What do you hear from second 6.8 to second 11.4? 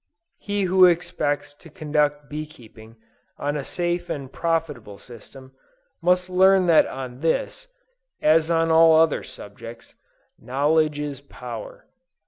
on this, as on all other subjects, "knowledge is